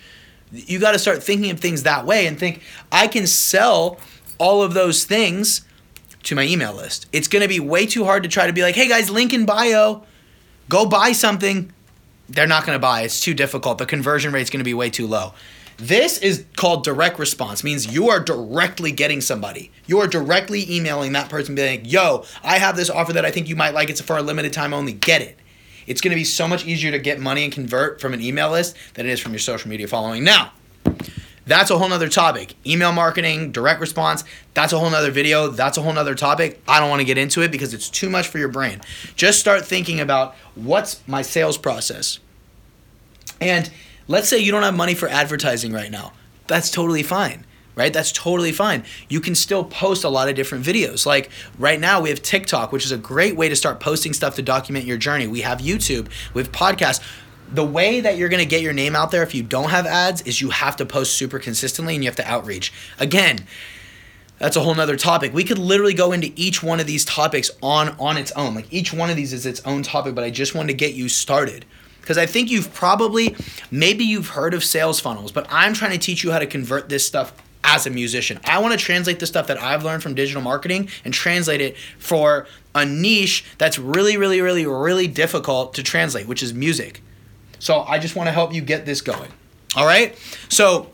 You 0.52 0.78
got 0.78 0.92
to 0.92 1.00
start 1.00 1.24
thinking 1.24 1.52
of 1.52 1.62
things 1.62 1.84
that 1.84 2.06
way 2.06 2.28
and 2.28 2.38
think 2.38 2.62
I 2.92 3.08
can 3.08 3.28
sell 3.28 3.98
all 4.40 4.62
of 4.62 4.74
those 4.74 5.06
things 5.06 5.62
to 6.24 6.36
my 6.36 6.44
email 6.44 6.74
list. 6.74 7.06
It's 7.14 7.30
going 7.30 7.44
to 7.44 7.48
be 7.48 7.62
way 7.62 7.86
too 7.86 8.04
hard 8.04 8.24
to 8.24 8.30
try 8.30 8.46
to 8.46 8.52
be 8.52 8.62
like, 8.62 8.76
"Hey 8.76 8.90
guys, 8.90 9.10
link 9.10 9.32
in 9.32 9.46
bio. 9.46 10.04
Go 10.68 10.86
buy 10.86 11.14
something." 11.14 11.72
They're 12.32 12.48
not 12.48 12.66
going 12.66 12.76
to 12.76 12.80
buy. 12.80 13.02
It's 13.02 13.20
too 13.20 13.34
difficult. 13.34 13.78
The 13.78 13.86
conversion 13.86 14.32
rate's 14.32 14.50
going 14.50 14.62
to 14.62 14.66
be 14.66 14.74
way 14.74 14.90
too 14.90 15.06
low. 15.06 15.34
This 15.78 16.18
is 16.20 16.46
called 16.56 16.84
direct 16.84 17.18
response, 17.20 17.64
means 17.64 17.92
you 17.92 18.10
are 18.10 18.20
directly 18.20 18.92
getting 18.92 19.20
somebody. 19.20 19.72
You 19.88 20.00
are 20.00 20.08
directly 20.08 20.72
emailing 20.72 21.14
that 21.14 21.30
person 21.30 21.56
being 21.56 21.82
like, 21.82 21.92
yo, 21.92 22.24
I 22.44 22.60
have 22.60 22.76
this 22.78 22.90
offer 22.90 23.14
that 23.14 23.26
I 23.26 23.32
think 23.32 23.50
you 23.50 23.56
might 23.56 23.74
like. 23.74 23.90
It's 23.90 24.00
for 24.00 24.18
a 24.18 24.22
limited 24.22 24.54
time 24.54 24.74
only. 24.74 24.94
Get 24.94 25.22
it. 25.22 25.38
It's 25.88 26.00
going 26.00 26.12
to 26.12 26.16
be 26.16 26.24
so 26.24 26.48
much 26.48 26.66
easier 26.66 26.92
to 26.92 27.00
get 27.00 27.20
money 27.20 27.44
and 27.44 27.52
convert 27.52 28.00
from 28.00 28.14
an 28.14 28.22
email 28.22 28.52
list 28.52 28.78
than 28.94 29.08
it 29.08 29.12
is 29.12 29.20
from 29.20 29.34
your 29.34 29.40
social 29.40 29.70
media 29.70 29.88
following. 29.88 30.24
Now, 30.24 30.52
that's 31.46 31.72
a 31.72 31.78
whole 31.78 31.90
nother 31.90 32.10
topic. 32.10 32.54
Email 32.66 32.92
marketing, 32.92 33.52
direct 33.52 33.80
response, 33.80 34.24
that's 34.54 34.74
a 34.74 34.80
whole 34.80 34.90
nother 34.90 35.12
video. 35.12 35.48
That's 35.48 35.78
a 35.78 35.82
whole 35.82 35.94
nother 35.94 36.16
topic. 36.16 36.62
I 36.68 36.80
don't 36.80 36.90
want 36.90 37.00
to 37.00 37.06
get 37.06 37.18
into 37.18 37.42
it 37.42 37.52
because 37.52 37.74
it's 37.74 37.90
too 37.90 38.10
much 38.10 38.28
for 38.28 38.38
your 38.38 38.50
brain. 38.50 38.82
Just 39.16 39.40
start 39.40 39.66
thinking 39.66 40.00
about 40.00 40.36
what's 40.56 41.06
my 41.08 41.22
sales 41.22 41.58
process. 41.58 42.20
And 43.40 43.72
Let's 44.12 44.28
say 44.28 44.40
you 44.40 44.52
don't 44.52 44.64
have 44.64 44.76
money 44.76 44.94
for 44.94 45.08
advertising 45.08 45.72
right 45.72 45.90
now. 45.90 46.12
That's 46.48 46.70
totally 46.70 47.02
fine 47.04 47.46
right? 47.74 47.94
That's 47.94 48.12
totally 48.12 48.52
fine. 48.52 48.84
You 49.08 49.22
can 49.22 49.34
still 49.34 49.64
post 49.64 50.04
a 50.04 50.10
lot 50.10 50.28
of 50.28 50.36
different 50.36 50.66
videos. 50.66 51.06
Like 51.06 51.32
right 51.58 51.80
now, 51.80 52.02
we 52.02 52.10
have 52.10 52.22
TikTok, 52.22 52.74
which 52.74 52.84
is 52.84 52.92
a 52.92 52.98
great 52.98 53.38
way 53.38 53.48
to 53.48 53.56
start 53.56 53.80
posting 53.80 54.12
stuff 54.12 54.36
to 54.36 54.42
document 54.42 54.84
your 54.84 54.98
journey. 54.98 55.26
We 55.26 55.40
have 55.42 55.60
YouTube, 55.60 56.10
we 56.34 56.42
have 56.42 56.52
podcasts. 56.52 57.02
The 57.52 57.66
way 57.66 58.00
that 58.02 58.18
you're 58.18 58.30
gonna 58.30 58.46
get 58.46 58.62
your 58.62 58.74
name 58.74 58.96
out 58.96 59.12
there 59.12 59.24
if 59.24 59.36
you 59.36 59.44
don't 59.44 59.70
have 59.70 59.86
ads 59.86 60.22
is 60.22 60.42
you 60.42 60.50
have 60.52 60.78
to 60.78 60.86
post 60.86 61.14
super 61.14 61.40
consistently 61.40 61.96
and 61.96 62.04
you 62.04 62.10
have 62.10 62.16
to 62.18 62.28
outreach. 62.28 62.72
Again, 63.00 63.46
that's 64.40 64.56
a 64.56 64.62
whole 64.62 64.74
nother 64.74 64.98
topic. 64.98 65.34
We 65.34 65.44
could 65.44 65.60
literally 65.60 65.94
go 65.94 66.14
into 66.14 66.32
each 66.36 66.64
one 66.64 66.80
of 66.80 66.88
these 66.88 67.06
topics 67.06 67.52
on 67.62 67.90
on 68.00 68.18
its 68.18 68.32
own. 68.32 68.56
Like 68.56 68.72
each 68.72 68.94
one 68.94 69.10
of 69.10 69.16
these 69.16 69.34
is 69.34 69.46
its 69.46 69.62
own 69.66 69.84
topic, 69.84 70.16
but 70.16 70.24
I 70.24 70.30
just 70.30 70.56
wanted 70.56 70.70
to 70.70 70.74
get 70.74 70.94
you 70.94 71.10
started 71.10 71.66
because 72.02 72.18
I 72.18 72.26
think 72.26 72.50
you've 72.50 72.74
probably, 72.74 73.36
maybe 73.70 74.04
you've 74.04 74.30
heard 74.30 74.54
of 74.54 74.64
sales 74.64 75.00
funnels, 75.00 75.32
but 75.32 75.46
I'm 75.50 75.74
trying 75.74 75.92
to 75.92 76.00
teach 76.00 76.24
you 76.24 76.32
how 76.32 76.40
to 76.40 76.48
convert 76.48 76.90
this 76.90 77.06
stuff 77.06 77.34
as 77.64 77.86
a 77.86 77.92
musician. 77.92 78.40
I 78.44 78.60
want 78.60 78.78
to 78.78 78.84
translate 78.84 79.20
the 79.20 79.28
stuff 79.28 79.48
that 79.48 79.62
I've 79.62 79.84
learned 79.84 80.02
from 80.02 80.16
digital 80.16 80.42
marketing 80.42 80.90
and 81.06 81.14
translate 81.14 81.62
it 81.62 81.78
for 82.00 82.48
a 82.74 82.86
niche 82.86 83.46
that's 83.60 83.78
really, 83.78 84.18
really, 84.18 84.42
really, 84.42 84.66
really 84.66 85.08
difficult 85.08 85.76
to 85.76 85.84
translate, 85.84 86.28
which 86.28 86.42
is 86.42 86.54
music. 86.54 87.02
So 87.62 87.82
I 87.82 88.00
just 88.00 88.16
want 88.16 88.26
to 88.26 88.32
help 88.32 88.54
you 88.56 88.62
get 88.62 88.88
this 88.88 89.02
going. 89.02 89.32
All 89.76 89.86
right? 89.86 90.18
So 90.50 90.90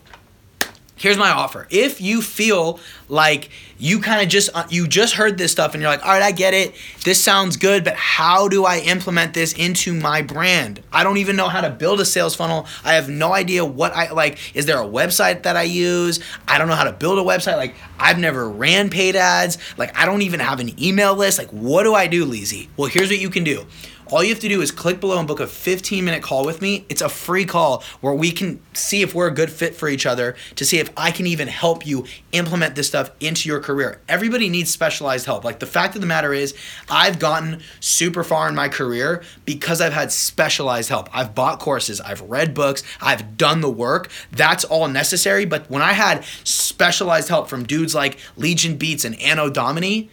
here's 0.96 1.16
my 1.16 1.30
offer. 1.30 1.66
If 1.70 2.02
you 2.02 2.20
feel 2.20 2.78
like 3.08 3.48
you 3.78 4.00
kind 4.00 4.20
of 4.20 4.28
just 4.28 4.50
uh, 4.54 4.66
you 4.68 4.86
just 4.86 5.14
heard 5.14 5.38
this 5.38 5.50
stuff 5.50 5.72
and 5.72 5.80
you're 5.80 5.90
like, 5.90 6.04
"All 6.04 6.12
right, 6.12 6.22
I 6.22 6.30
get 6.30 6.52
it. 6.52 6.74
This 7.04 7.22
sounds 7.22 7.56
good, 7.56 7.84
but 7.84 7.94
how 7.94 8.48
do 8.48 8.66
I 8.66 8.80
implement 8.80 9.32
this 9.32 9.54
into 9.54 9.94
my 9.94 10.20
brand? 10.20 10.82
I 10.92 11.04
don't 11.04 11.16
even 11.16 11.36
know 11.36 11.48
how 11.48 11.62
to 11.62 11.70
build 11.70 12.00
a 12.00 12.04
sales 12.04 12.34
funnel. 12.34 12.66
I 12.84 12.94
have 12.94 13.08
no 13.08 13.32
idea 13.32 13.64
what 13.64 13.94
I 13.94 14.10
like. 14.10 14.54
Is 14.54 14.66
there 14.66 14.78
a 14.78 14.86
website 14.86 15.44
that 15.44 15.56
I 15.56 15.62
use? 15.62 16.20
I 16.46 16.58
don't 16.58 16.68
know 16.68 16.74
how 16.74 16.84
to 16.84 16.92
build 16.92 17.18
a 17.18 17.22
website. 17.22 17.56
Like 17.56 17.76
I've 17.98 18.18
never 18.18 18.46
ran 18.46 18.90
paid 18.90 19.16
ads. 19.16 19.56
Like 19.78 19.96
I 19.96 20.04
don't 20.04 20.20
even 20.20 20.40
have 20.40 20.60
an 20.60 20.78
email 20.82 21.14
list. 21.14 21.38
Like 21.38 21.50
what 21.50 21.84
do 21.84 21.94
I 21.94 22.08
do, 22.08 22.26
Leezy? 22.26 22.68
Well, 22.76 22.90
here's 22.90 23.08
what 23.08 23.20
you 23.20 23.30
can 23.30 23.44
do 23.44 23.64
All 24.10 24.22
you 24.24 24.30
have 24.30 24.40
to 24.40 24.48
do 24.48 24.62
is 24.62 24.70
click 24.70 25.00
below 25.00 25.18
and 25.18 25.28
book 25.28 25.38
a 25.38 25.46
15 25.46 26.02
minute 26.02 26.22
call 26.22 26.46
with 26.46 26.62
me. 26.62 26.86
It's 26.88 27.02
a 27.02 27.10
free 27.10 27.44
call 27.44 27.84
where 28.00 28.14
we 28.14 28.30
can 28.30 28.60
see 28.72 29.02
if 29.02 29.14
we're 29.14 29.28
a 29.28 29.34
good 29.34 29.50
fit 29.50 29.74
for 29.74 29.86
each 29.86 30.06
other 30.06 30.34
to 30.56 30.64
see 30.64 30.78
if 30.78 30.90
I 30.96 31.10
can 31.10 31.26
even 31.26 31.46
help 31.46 31.86
you 31.86 32.06
implement 32.32 32.74
this 32.74 32.88
stuff 32.88 33.10
into 33.20 33.50
your 33.50 33.60
career. 33.60 34.00
Everybody 34.08 34.48
needs 34.48 34.70
specialized 34.70 35.26
help. 35.26 35.44
Like 35.44 35.58
the 35.58 35.66
fact 35.66 35.94
of 35.94 36.00
the 36.00 36.06
matter 36.06 36.32
is, 36.32 36.54
I've 36.88 37.18
gotten 37.18 37.60
super 37.80 38.24
far 38.24 38.48
in 38.48 38.54
my 38.54 38.68
career 38.68 39.22
because 39.44 39.82
I've 39.82 39.92
had 39.92 40.10
specialized 40.10 40.88
help. 40.88 41.14
I've 41.14 41.34
bought 41.34 41.60
courses, 41.60 42.00
I've 42.00 42.22
read 42.22 42.54
books, 42.54 42.82
I've 43.02 43.36
done 43.36 43.60
the 43.60 43.70
work. 43.70 44.10
That's 44.32 44.64
all 44.64 44.88
necessary. 44.88 45.44
But 45.44 45.68
when 45.70 45.82
I 45.82 45.92
had 45.92 46.24
specialized 46.44 47.28
help 47.28 47.48
from 47.48 47.64
dudes 47.64 47.94
like 47.94 48.18
Legion 48.36 48.78
Beats 48.78 49.04
and 49.04 49.20
Anno 49.20 49.50
Domini, 49.50 50.08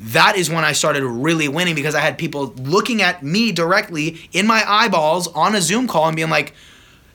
that 0.00 0.36
is 0.36 0.50
when 0.50 0.64
I 0.64 0.72
started 0.72 1.04
really 1.04 1.48
winning 1.48 1.74
because 1.74 1.94
I 1.94 2.00
had 2.00 2.18
people 2.18 2.46
looking 2.56 3.02
at 3.02 3.22
me 3.22 3.52
directly 3.52 4.28
in 4.32 4.46
my 4.46 4.62
eyeballs 4.66 5.28
on 5.28 5.54
a 5.54 5.60
Zoom 5.60 5.86
call 5.86 6.06
and 6.06 6.16
being 6.16 6.30
like, 6.30 6.54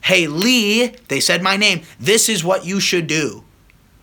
hey, 0.01 0.27
Lee, 0.27 0.87
they 1.07 1.19
said 1.19 1.41
my 1.41 1.57
name, 1.57 1.81
this 1.99 2.29
is 2.29 2.43
what 2.43 2.65
you 2.65 2.79
should 2.79 3.07
do. 3.07 3.43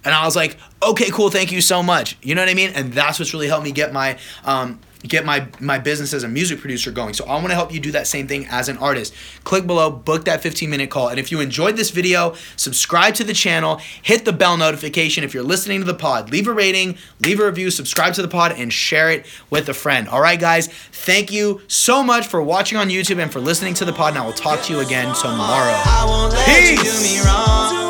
And 0.04 0.14
I 0.14 0.24
was 0.24 0.36
like, 0.36 0.56
okay, 0.82 1.10
cool, 1.10 1.30
thank 1.30 1.50
you 1.50 1.60
so 1.60 1.82
much. 1.82 2.16
You 2.22 2.34
know 2.34 2.42
what 2.42 2.48
I 2.48 2.54
mean? 2.54 2.70
And 2.74 2.92
that's 2.92 3.18
what's 3.18 3.34
really 3.34 3.48
helped 3.48 3.64
me 3.64 3.72
get 3.72 3.92
my 3.92 4.18
um, 4.44 4.78
get 5.06 5.24
my 5.24 5.48
my 5.60 5.78
business 5.78 6.12
as 6.12 6.22
a 6.22 6.28
music 6.28 6.60
producer 6.60 6.90
going. 6.90 7.14
So 7.14 7.24
I 7.26 7.34
want 7.34 7.48
to 7.48 7.54
help 7.54 7.72
you 7.72 7.80
do 7.80 7.92
that 7.92 8.06
same 8.06 8.26
thing 8.26 8.46
as 8.50 8.68
an 8.68 8.78
artist. 8.78 9.14
Click 9.44 9.66
below, 9.66 9.90
book 9.90 10.24
that 10.24 10.42
15 10.42 10.68
minute 10.68 10.90
call. 10.90 11.08
And 11.08 11.18
if 11.18 11.30
you 11.32 11.40
enjoyed 11.40 11.76
this 11.76 11.90
video, 11.90 12.34
subscribe 12.56 13.14
to 13.14 13.24
the 13.24 13.32
channel, 13.32 13.80
hit 14.02 14.24
the 14.24 14.32
bell 14.32 14.56
notification 14.56 15.24
if 15.24 15.34
you're 15.34 15.42
listening 15.42 15.80
to 15.80 15.86
the 15.86 15.94
pod. 15.94 16.30
Leave 16.30 16.48
a 16.48 16.52
rating, 16.52 16.98
leave 17.20 17.40
a 17.40 17.46
review, 17.46 17.70
subscribe 17.70 18.14
to 18.14 18.22
the 18.22 18.28
pod 18.28 18.52
and 18.52 18.72
share 18.72 19.10
it 19.10 19.26
with 19.50 19.68
a 19.68 19.74
friend. 19.74 20.08
All 20.08 20.20
right 20.20 20.40
guys, 20.40 20.68
thank 20.68 21.32
you 21.32 21.60
so 21.68 22.02
much 22.02 22.26
for 22.26 22.42
watching 22.42 22.78
on 22.78 22.88
YouTube 22.88 23.22
and 23.22 23.32
for 23.32 23.40
listening 23.40 23.74
to 23.74 23.84
the 23.84 23.92
pod 23.92 24.14
and 24.14 24.22
I 24.22 24.26
will 24.26 24.32
talk 24.32 24.62
to 24.62 24.72
you 24.72 24.80
again 24.80 25.14
tomorrow. 25.14 25.74
Peace. 26.44 27.85